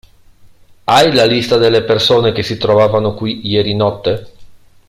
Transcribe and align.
Hai 0.85 1.13
la 1.13 1.25
lista 1.25 1.57
delle 1.57 1.83
persone 1.83 2.31
che 2.31 2.41
si 2.41 2.57
trovavano 2.57 3.13
qui 3.13 3.45
ieri 3.47 3.75
notte? 3.75 4.33